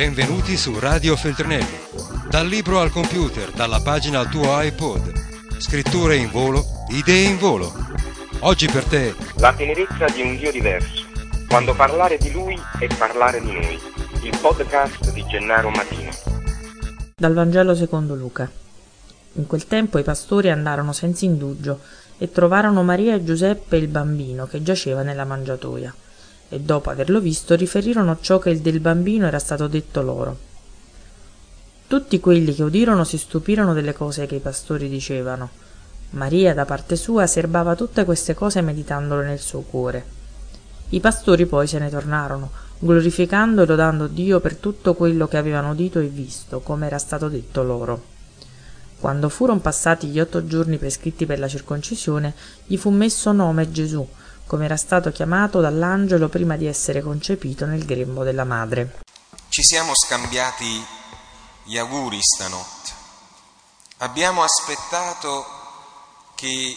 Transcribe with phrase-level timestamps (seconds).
[0.00, 1.78] Benvenuti su Radio Feltrinelli.
[2.30, 5.12] Dal libro al computer, dalla pagina al tuo iPod.
[5.58, 7.70] Scritture in volo, idee in volo.
[8.38, 9.14] Oggi per te.
[9.36, 11.04] La tenerezza di un Dio diverso.
[11.46, 13.78] Quando parlare di Lui è parlare di noi.
[14.22, 16.10] Il podcast di Gennaro Matino.
[17.14, 18.50] Dal Vangelo secondo Luca.
[19.34, 21.78] In quel tempo i pastori andarono senza indugio
[22.16, 25.94] e trovarono Maria e Giuseppe il bambino che giaceva nella mangiatoia
[26.50, 30.36] e dopo averlo visto riferirono ciò che del bambino era stato detto loro.
[31.86, 35.48] Tutti quelli che udirono si stupirono delle cose che i pastori dicevano.
[36.10, 40.04] Maria da parte sua serbava tutte queste cose meditandole nel suo cuore.
[40.90, 45.70] I pastori poi se ne tornarono, glorificando e lodando Dio per tutto quello che avevano
[45.70, 48.02] udito e visto, come era stato detto loro.
[48.98, 52.34] Quando furono passati gli otto giorni prescritti per la circoncisione,
[52.66, 54.06] gli fu messo nome Gesù,
[54.50, 58.98] come era stato chiamato dall'angelo prima di essere concepito nel grembo della madre.
[59.48, 60.84] Ci siamo scambiati
[61.62, 62.90] gli auguri stanotte.
[63.98, 65.46] Abbiamo aspettato
[66.34, 66.76] che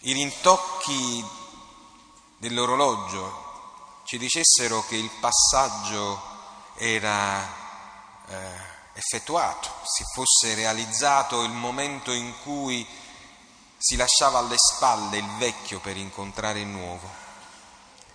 [0.00, 1.24] i rintocchi
[2.38, 6.20] dell'orologio ci dicessero che il passaggio
[6.74, 7.40] era
[8.26, 8.34] eh,
[8.94, 12.84] effettuato, si fosse realizzato il momento in cui
[13.82, 17.10] si lasciava alle spalle il vecchio per incontrare il nuovo.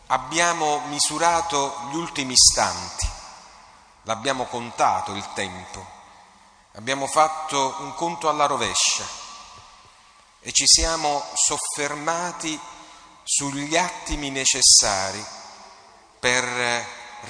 [0.08, 3.06] Abbiamo misurato gli ultimi istanti,
[4.04, 5.86] l'abbiamo contato il tempo,
[6.76, 9.06] abbiamo fatto un conto alla rovescia
[10.40, 12.58] e ci siamo soffermati
[13.24, 15.24] sugli attimi necessari
[16.18, 16.46] per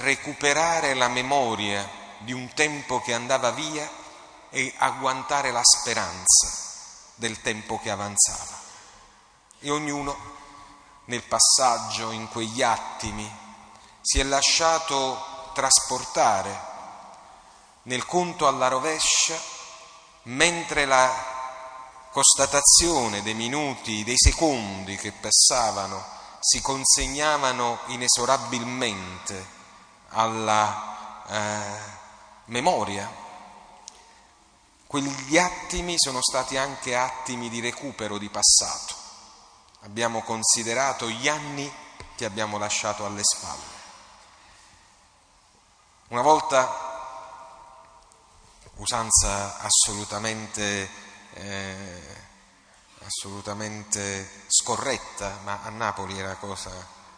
[0.02, 3.90] recuperare la memoria di un tempo che andava via
[4.52, 6.67] e agguantare la speranza
[7.18, 8.58] del tempo che avanzava.
[9.60, 10.16] E ognuno
[11.06, 13.30] nel passaggio, in quegli attimi,
[14.02, 16.76] si è lasciato trasportare
[17.84, 19.38] nel conto alla rovescia,
[20.24, 21.36] mentre la
[22.12, 26.04] constatazione dei minuti, dei secondi che passavano
[26.40, 29.56] si consegnavano inesorabilmente
[30.10, 31.80] alla eh,
[32.46, 33.26] memoria
[34.88, 38.96] Quegli attimi sono stati anche attimi di recupero di passato.
[39.82, 41.70] Abbiamo considerato gli anni
[42.16, 43.76] che abbiamo lasciato alle spalle.
[46.08, 46.72] Una volta,
[48.76, 50.90] usanza assolutamente,
[51.34, 52.02] eh,
[53.04, 56.72] assolutamente scorretta, ma a Napoli era cosa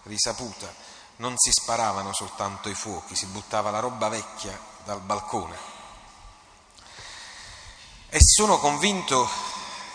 [0.03, 0.73] risaputa,
[1.17, 5.78] non si sparavano soltanto i fuochi, si buttava la roba vecchia dal balcone
[8.09, 9.29] e sono convinto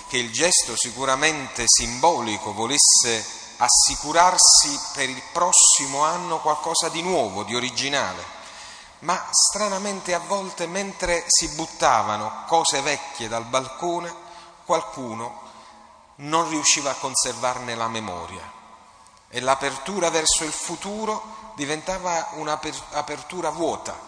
[0.08, 7.56] che il gesto sicuramente simbolico volesse assicurarsi per il prossimo anno qualcosa di nuovo, di
[7.56, 8.22] originale,
[9.00, 14.14] ma stranamente a volte mentre si buttavano cose vecchie dal balcone,
[14.64, 15.42] qualcuno
[16.16, 18.52] non riusciva a conservarne la memoria.
[19.28, 23.98] E l'apertura verso il futuro diventava un'apertura vuota,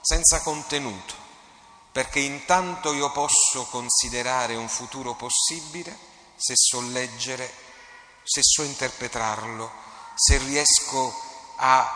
[0.00, 1.23] senza contenuto
[1.94, 5.96] perché intanto io posso considerare un futuro possibile
[6.34, 7.48] se so leggere,
[8.24, 9.70] se so interpretarlo,
[10.16, 11.14] se riesco
[11.58, 11.88] a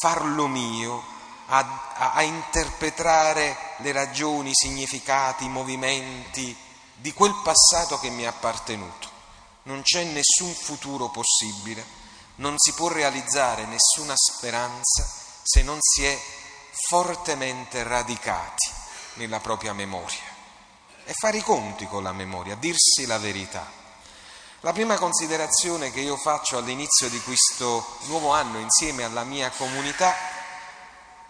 [0.00, 1.00] farlo mio,
[1.46, 1.58] a,
[1.94, 6.56] a, a interpretare le ragioni, i significati, i movimenti
[6.96, 9.08] di quel passato che mi è appartenuto.
[9.62, 11.86] Non c'è nessun futuro possibile,
[12.36, 15.08] non si può realizzare nessuna speranza
[15.44, 16.20] se non si è
[16.88, 18.79] fortemente radicati
[19.14, 20.38] nella propria memoria
[21.04, 23.68] e fare i conti con la memoria, dirsi la verità.
[24.60, 30.14] La prima considerazione che io faccio all'inizio di questo nuovo anno insieme alla mia comunità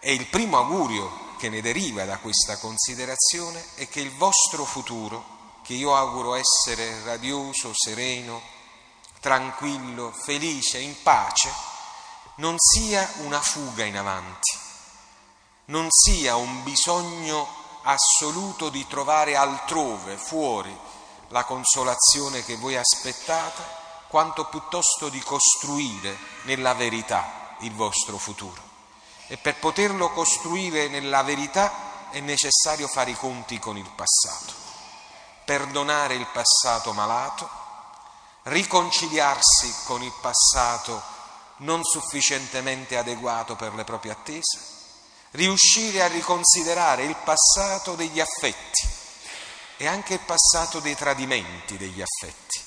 [0.00, 5.58] e il primo augurio che ne deriva da questa considerazione è che il vostro futuro,
[5.62, 8.42] che io auguro essere radioso, sereno,
[9.20, 11.50] tranquillo, felice, in pace,
[12.36, 14.58] non sia una fuga in avanti,
[15.66, 20.76] non sia un bisogno assoluto di trovare altrove, fuori,
[21.28, 23.62] la consolazione che voi aspettate,
[24.08, 28.68] quanto piuttosto di costruire nella verità il vostro futuro.
[29.28, 34.52] E per poterlo costruire nella verità è necessario fare i conti con il passato,
[35.44, 37.48] perdonare il passato malato,
[38.42, 41.00] riconciliarsi con il passato
[41.58, 44.79] non sufficientemente adeguato per le proprie attese,
[45.32, 48.88] riuscire a riconsiderare il passato degli affetti
[49.76, 52.60] e anche il passato dei tradimenti degli affetti,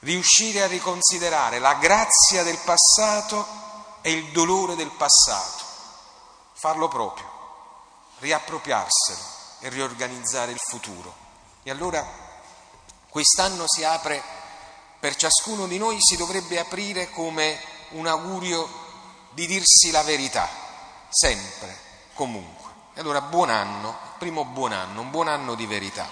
[0.00, 3.44] riuscire a riconsiderare la grazia del passato
[4.02, 5.64] e il dolore del passato.
[6.52, 7.28] Farlo proprio,
[8.18, 11.24] riappropriarselo e riorganizzare il futuro.
[11.62, 12.06] E allora
[13.08, 14.22] quest'anno si apre,
[15.00, 17.60] per ciascuno di noi si dovrebbe aprire come
[17.90, 18.68] un augurio
[19.32, 20.48] di dirsi la verità,
[21.08, 21.85] sempre,
[22.16, 22.72] comunque.
[22.94, 26.08] E allora buon anno, primo buon anno, un buon anno di verità.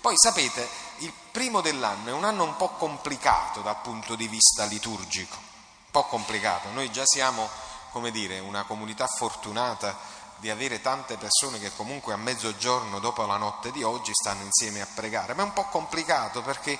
[0.00, 0.66] Poi sapete,
[0.98, 5.90] il primo dell'anno è un anno un po' complicato dal punto di vista liturgico, un
[5.90, 6.70] po' complicato.
[6.70, 7.48] Noi già siamo,
[7.90, 9.98] come dire, una comunità fortunata
[10.36, 14.80] di avere tante persone che comunque a mezzogiorno dopo la notte di oggi stanno insieme
[14.80, 16.76] a pregare, ma è un po' complicato perché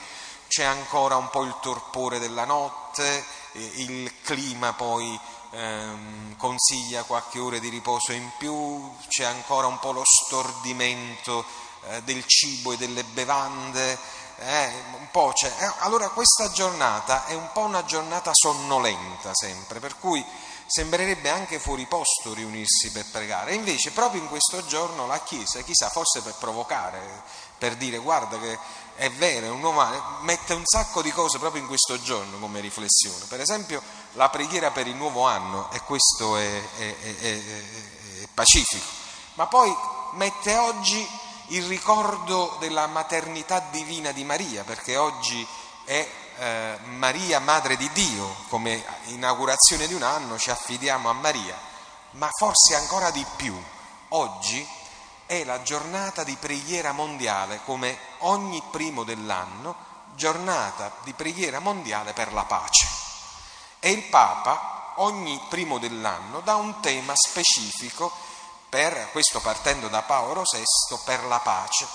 [0.53, 5.19] c'è ancora un po' il torpore della notte, il clima poi
[5.53, 11.43] ehm, consiglia qualche ora di riposo in più, c'è ancora un po' lo stordimento
[11.85, 13.99] eh, del cibo e delle bevande,
[14.41, 14.71] eh.
[15.15, 20.23] Eh, allora questa giornata è un po' una giornata sonnolenta sempre, per cui
[20.67, 23.55] sembrerebbe anche fuori posto riunirsi per pregare.
[23.55, 27.23] Invece proprio in questo giorno la Chiesa, chissà, forse per provocare,
[27.59, 28.59] per dire guarda che
[29.03, 32.61] è vero, è un anno, mette un sacco di cose proprio in questo giorno come
[32.61, 33.25] riflessione.
[33.27, 33.83] Per esempio
[34.13, 38.87] la preghiera per il nuovo anno, e questo è, è, è, è pacifico,
[39.35, 39.77] ma poi
[40.13, 41.05] mette oggi
[41.49, 45.45] il ricordo della maternità divina di Maria, perché oggi
[45.85, 46.09] è
[46.39, 51.59] eh, Maria, Madre di Dio, come inaugurazione di un anno ci affidiamo a Maria,
[52.13, 53.61] ma forse ancora di più,
[54.11, 54.65] oggi
[55.33, 59.75] è la giornata di preghiera mondiale, come ogni primo dell'anno,
[60.15, 62.87] giornata di preghiera mondiale per la pace.
[63.81, 68.13] E il Papa ogni primo dell'anno dà un tema specifico
[68.69, 71.87] per, questo partendo da Paolo VI, per la pace.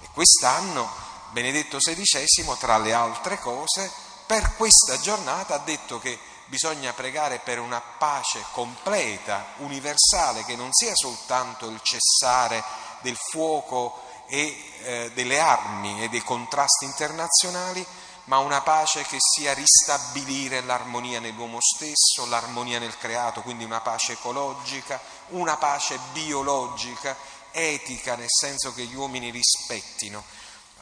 [0.00, 0.90] E quest'anno
[1.30, 3.88] Benedetto XVI, tra le altre cose,
[4.26, 10.72] per questa giornata ha detto che bisogna pregare per una pace completa, universale, che non
[10.72, 17.84] sia soltanto il cessare del fuoco e eh, delle armi e dei contrasti internazionali,
[18.24, 24.12] ma una pace che sia ristabilire l'armonia nell'uomo stesso, l'armonia nel creato, quindi una pace
[24.12, 27.16] ecologica, una pace biologica,
[27.50, 30.22] etica, nel senso che gli uomini rispettino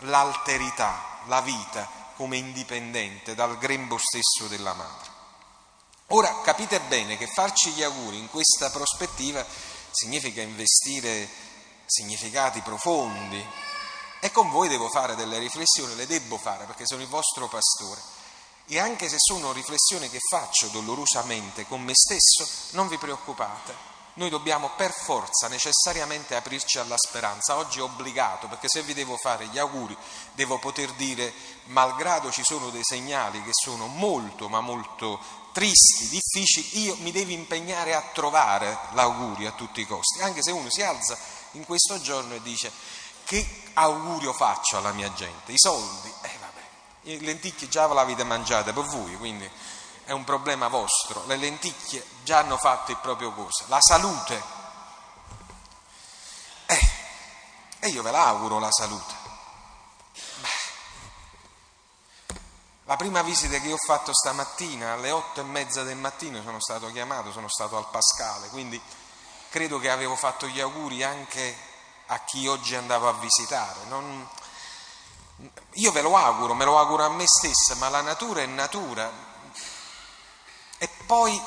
[0.00, 5.16] l'alterità, la vita come indipendente dal grembo stesso della madre.
[6.08, 9.44] Ora capite bene che farci gli auguri in questa prospettiva
[9.90, 11.28] significa investire
[11.88, 13.44] significati profondi.
[14.20, 18.00] E con voi devo fare delle riflessioni, le devo fare perché sono il vostro pastore.
[18.66, 24.28] E anche se sono riflessioni che faccio dolorosamente con me stesso, non vi preoccupate, noi
[24.28, 27.56] dobbiamo per forza necessariamente aprirci alla speranza.
[27.56, 29.96] Oggi è obbligato, perché se vi devo fare gli auguri,
[30.34, 31.32] devo poter dire,
[31.66, 35.20] malgrado ci sono dei segnali che sono molto, ma molto
[35.52, 40.50] tristi, difficili, io mi devo impegnare a trovare l'augurio a tutti i costi, anche se
[40.50, 41.16] uno si alza
[41.52, 42.70] in questo giorno e dice
[43.24, 45.52] che augurio faccio alla mia gente?
[45.52, 46.12] I soldi?
[46.22, 46.62] Eh vabbè,
[47.02, 49.48] le lenticchie già ve l'avete mangiate per voi, quindi
[50.04, 54.42] è un problema vostro, le lenticchie già hanno fatto il proprio cosa, la salute.
[56.66, 56.90] Eh,
[57.80, 59.26] e io ve l'auguro la salute.
[62.84, 66.90] La prima visita che ho fatto stamattina alle otto e mezza del mattino sono stato
[66.90, 68.80] chiamato, sono stato al Pascale, quindi
[69.50, 71.56] credo che avevo fatto gli auguri anche
[72.06, 73.80] a chi oggi andavo a visitare.
[73.88, 74.28] Non,
[75.72, 79.10] io ve lo auguro, me lo auguro a me stessa, ma la natura è natura,
[80.78, 81.40] e poi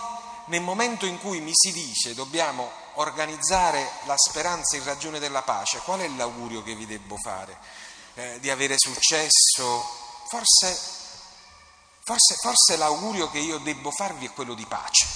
[0.45, 5.79] nel momento in cui mi si dice dobbiamo organizzare la speranza in ragione della pace,
[5.79, 7.57] qual è l'augurio che vi devo fare?
[8.15, 9.99] Eh, di avere successo?
[10.27, 10.79] Forse,
[12.03, 15.07] forse, forse l'augurio che io devo farvi è quello di pace,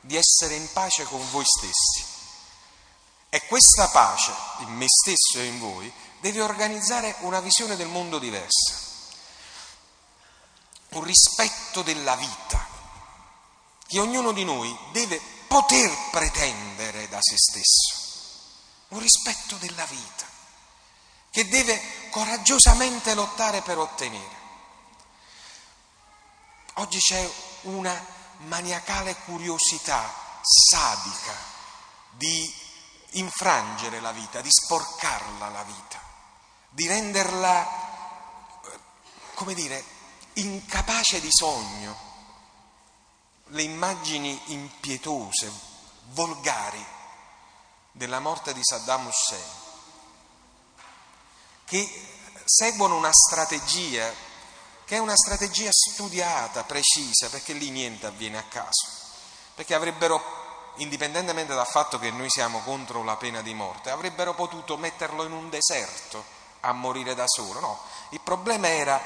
[0.00, 2.04] di essere in pace con voi stessi.
[3.28, 8.18] E questa pace, in me stesso e in voi, deve organizzare una visione del mondo
[8.18, 8.86] diversa
[10.90, 12.66] un rispetto della vita
[13.86, 18.06] che ognuno di noi deve poter pretendere da se stesso,
[18.88, 20.26] un rispetto della vita
[21.30, 24.36] che deve coraggiosamente lottare per ottenere.
[26.74, 27.30] Oggi c'è
[27.62, 31.34] una maniacale curiosità sadica
[32.10, 32.54] di
[33.12, 36.00] infrangere la vita, di sporcarla la vita,
[36.70, 37.66] di renderla,
[38.64, 38.78] eh,
[39.34, 39.84] come dire,
[40.34, 42.06] incapace di sogno,
[43.46, 45.50] le immagini impietose,
[46.10, 46.84] volgari
[47.92, 49.50] della morte di Saddam Hussein,
[51.64, 54.12] che seguono una strategia
[54.88, 58.88] che è una strategia studiata, precisa, perché lì niente avviene a caso,
[59.54, 64.78] perché avrebbero indipendentemente dal fatto che noi siamo contro la pena di morte, avrebbero potuto
[64.78, 66.24] metterlo in un deserto
[66.60, 67.60] a morire da solo.
[67.60, 67.78] No,
[68.12, 68.98] il problema era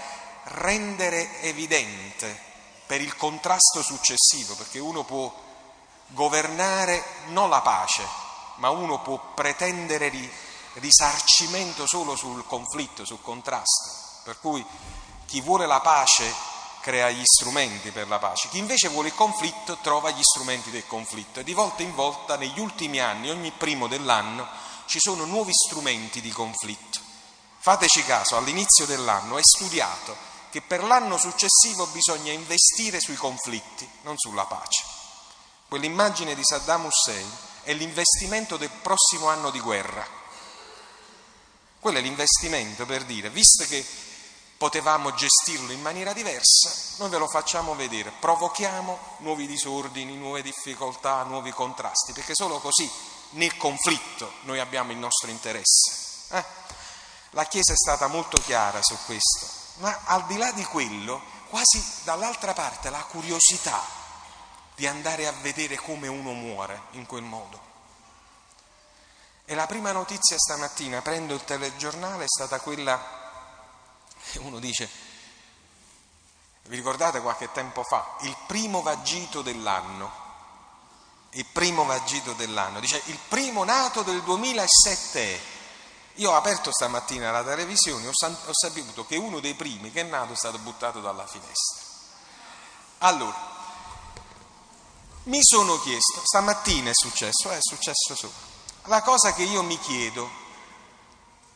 [0.45, 2.41] rendere evidente
[2.87, 5.35] per il contrasto successivo, perché uno può
[6.07, 8.07] governare non la pace,
[8.59, 10.13] ma uno può pretendere
[10.75, 14.21] risarcimento solo sul conflitto, sul contrasto.
[14.23, 14.65] Per cui
[15.27, 16.51] chi vuole la pace
[16.81, 20.87] crea gli strumenti per la pace, chi invece vuole il conflitto trova gli strumenti del
[20.87, 24.47] conflitto e di volta in volta negli ultimi anni, ogni primo dell'anno,
[24.87, 26.99] ci sono nuovi strumenti di conflitto.
[27.59, 34.19] Fateci caso, all'inizio dell'anno è studiato che per l'anno successivo bisogna investire sui conflitti, non
[34.19, 34.85] sulla pace.
[35.69, 37.31] Quell'immagine di Saddam Hussein
[37.63, 40.07] è l'investimento del prossimo anno di guerra.
[41.81, 43.87] Quello è l'investimento per dire, visto che
[44.63, 51.25] potevamo gestirlo in maniera diversa, noi ve lo facciamo vedere, provochiamo nuovi disordini, nuove difficoltà,
[51.25, 52.89] nuovi contrasti, perché solo così
[53.31, 56.29] nel conflitto noi abbiamo il nostro interesse.
[56.31, 56.45] Eh?
[57.31, 61.85] La Chiesa è stata molto chiara su questo, ma al di là di quello, quasi
[62.05, 63.83] dall'altra parte la curiosità
[64.77, 67.61] di andare a vedere come uno muore in quel modo.
[69.45, 73.22] E la prima notizia stamattina, prendo il telegiornale, è stata quella
[74.41, 74.89] uno dice,
[76.65, 80.21] vi ricordate qualche tempo fa, il primo vagito dell'anno,
[81.31, 85.41] il primo vagito dell'anno, dice il primo nato del 2007 è.
[86.17, 90.05] Io ho aperto stamattina la televisione e ho, saputo che uno dei primi che è
[90.05, 91.87] nato è stato buttato dalla finestra.
[92.99, 93.51] Allora,
[95.25, 98.33] mi sono chiesto, stamattina è successo, è successo solo.
[98.85, 100.29] La cosa che io mi chiedo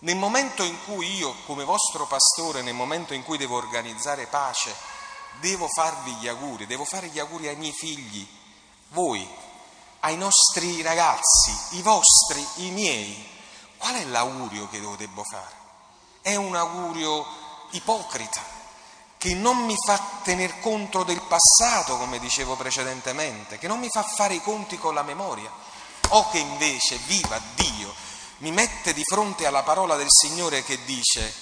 [0.06, 4.72] nel momento in cui io, come vostro pastore, nel momento in cui devo organizzare pace,
[5.40, 8.24] devo farvi gli auguri, devo fare gli auguri ai miei figli,
[8.90, 9.28] voi,
[10.00, 13.28] ai nostri ragazzi, i vostri, i miei,
[13.78, 15.54] qual è l'augurio che io devo fare?
[16.20, 17.26] È un augurio
[17.70, 18.40] ipocrita,
[19.18, 24.04] che non mi fa tener conto del passato, come dicevo precedentemente, che non mi fa
[24.04, 25.50] fare i conti con la memoria,
[26.10, 27.75] o che invece, viva Dio,
[28.38, 31.34] mi mette di fronte alla parola del Signore che dice,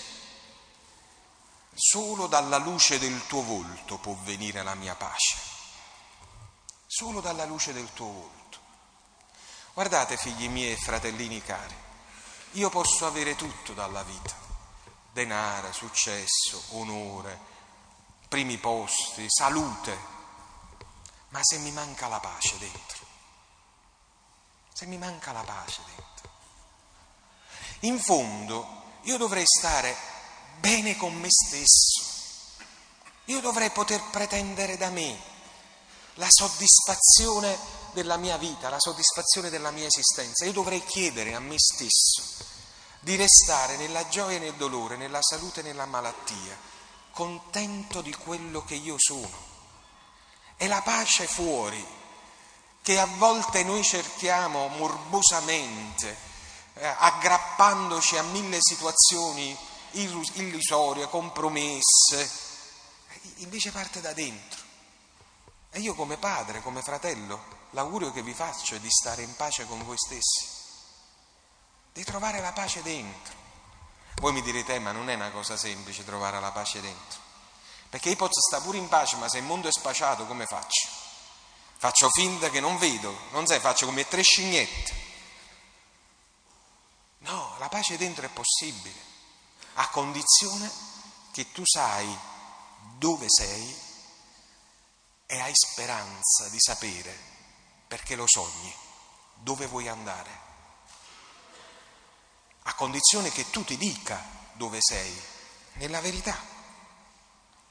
[1.74, 5.36] solo dalla luce del tuo volto può venire la mia pace,
[6.86, 8.58] solo dalla luce del tuo volto.
[9.72, 11.74] Guardate figli miei e fratellini cari,
[12.52, 14.34] io posso avere tutto dalla vita,
[15.12, 17.36] denaro, successo, onore,
[18.28, 19.98] primi posti, salute,
[21.30, 23.04] ma se mi manca la pace dentro,
[24.72, 26.30] se mi manca la pace dentro,
[27.84, 29.96] in fondo io dovrei stare
[30.58, 32.02] bene con me stesso,
[33.26, 35.32] io dovrei poter pretendere da me
[36.14, 37.58] la soddisfazione
[37.92, 42.22] della mia vita, la soddisfazione della mia esistenza, io dovrei chiedere a me stesso
[43.00, 46.56] di restare nella gioia e nel dolore, nella salute e nella malattia,
[47.10, 49.52] contento di quello che io sono.
[50.56, 51.84] È la pace fuori
[52.80, 56.16] che a volte noi cerchiamo morbosamente,
[56.74, 59.56] aggrappandoci a mille situazioni
[59.92, 62.30] illusorie, compromesse,
[63.36, 64.62] invece parte da dentro.
[65.70, 69.66] E io come padre, come fratello, l'augurio che vi faccio è di stare in pace
[69.66, 70.46] con voi stessi,
[71.92, 73.42] di trovare la pace dentro.
[74.16, 77.20] Voi mi direte, ma non è una cosa semplice trovare la pace dentro,
[77.88, 80.88] perché io posso stare pure in pace, ma se il mondo è spaciato come faccio?
[81.76, 85.12] Faccio finta che non vedo, non sai, faccio come tre scignette
[87.24, 89.00] No, la pace dentro è possibile,
[89.74, 90.70] a condizione
[91.32, 92.14] che tu sai
[92.98, 93.82] dove sei
[95.26, 97.18] e hai speranza di sapere,
[97.88, 98.74] perché lo sogni,
[99.36, 100.42] dove vuoi andare.
[102.64, 105.22] A condizione che tu ti dica dove sei,
[105.74, 106.38] nella verità,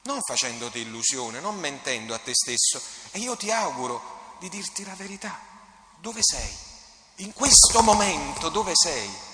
[0.02, 2.82] non facendoti illusione, non mentendo a te stesso.
[3.12, 5.40] E io ti auguro di dirti la verità,
[5.98, 6.58] dove sei?
[7.18, 9.32] In questo momento dove sei?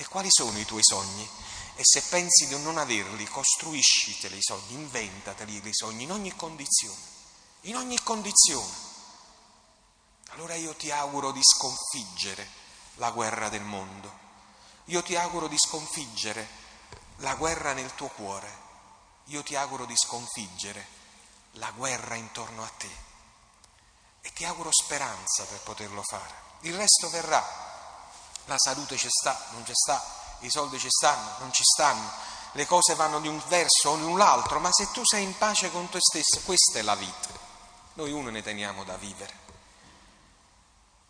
[0.00, 1.28] E quali sono i tuoi sogni?
[1.74, 7.00] E se pensi di non averli, costruisciteli i sogni, inventateli i sogni in ogni condizione,
[7.62, 8.72] in ogni condizione.
[10.28, 12.48] Allora io ti auguro di sconfiggere
[12.94, 14.26] la guerra del mondo.
[14.84, 16.48] Io ti auguro di sconfiggere
[17.16, 18.66] la guerra nel tuo cuore.
[19.24, 20.86] Io ti auguro di sconfiggere
[21.54, 22.90] la guerra intorno a te.
[24.20, 26.34] E ti auguro speranza per poterlo fare.
[26.60, 27.77] Il resto verrà
[28.48, 30.02] la salute ci sta, non ci sta,
[30.40, 32.10] i soldi ci stanno, non ci stanno,
[32.52, 35.36] le cose vanno di un verso o di un l'altro, ma se tu sei in
[35.36, 37.28] pace con te stesso, questa è la vita.
[37.94, 39.46] Noi uno ne teniamo da vivere.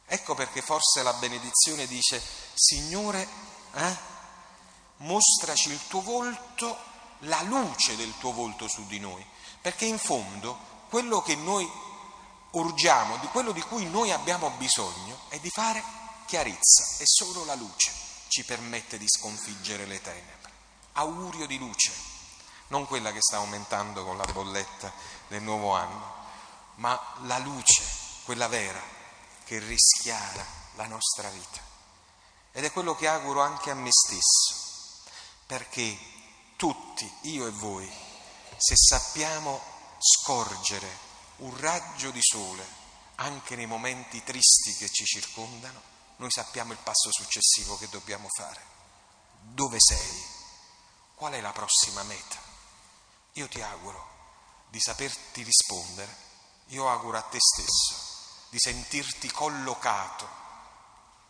[0.07, 2.21] Ecco perché forse la benedizione dice,
[2.55, 3.29] Signore,
[3.75, 3.97] eh,
[4.97, 6.77] mostraci il tuo volto,
[7.21, 9.25] la luce del tuo volto su di noi,
[9.61, 11.71] perché in fondo quello che noi
[12.53, 17.55] urgiamo, di quello di cui noi abbiamo bisogno, è di fare chiarezza e solo la
[17.55, 17.91] luce
[18.29, 20.53] ci permette di sconfiggere le tenebre.
[20.93, 21.91] Augurio di luce,
[22.69, 24.93] non quella che sta aumentando con la bolletta
[25.29, 26.27] del nuovo anno,
[26.77, 27.83] ma la luce,
[28.25, 28.81] quella vera,
[29.45, 30.45] che rischiara
[30.75, 31.61] la nostra vita.
[32.53, 35.07] Ed è quello che auguro anche a me stesso,
[35.47, 35.97] perché
[36.57, 37.91] tutti, io e voi,
[38.59, 39.63] se sappiamo
[39.99, 41.07] scorgere
[41.37, 42.67] un raggio di sole
[43.17, 45.88] anche nei momenti tristi che ci circondano,
[46.19, 48.63] noi sappiamo il passo successivo che dobbiamo fare.
[49.41, 50.25] Dove sei?
[51.15, 52.37] Qual è la prossima meta?
[53.33, 54.17] Io ti auguro
[54.69, 56.17] di saperti rispondere,
[56.67, 58.07] io auguro a te stesso
[58.51, 60.29] di sentirti collocato,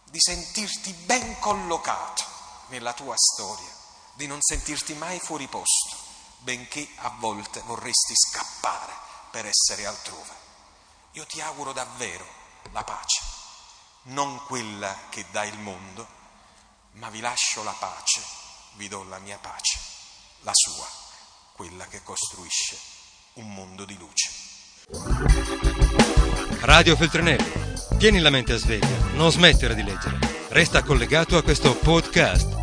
[0.04, 2.24] di sentirti ben collocato
[2.68, 3.74] nella tua storia,
[4.14, 5.96] di non sentirti mai fuori posto,
[6.38, 8.92] benché a volte vorresti scappare
[9.30, 10.36] per essere altrove.
[11.12, 12.26] Io ti auguro davvero
[12.70, 13.20] la pace,
[14.08, 16.06] non quella che dà il mondo,
[16.92, 18.20] ma vi lascio la pace,
[18.74, 19.78] vi do la mia pace,
[20.42, 20.86] la sua,
[21.52, 22.78] quella che costruisce
[23.34, 24.30] un mondo di luce.
[26.60, 27.66] Radio Feltrinelli.
[27.98, 30.18] Tieni la mente a sveglia, non smettere di leggere.
[30.48, 32.57] Resta collegato a questo podcast